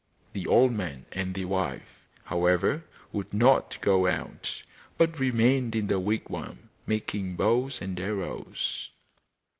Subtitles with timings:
[0.33, 4.63] The old man and the wife, however, would not go out,
[4.97, 8.89] but remained in the wigwam making bows and arrows.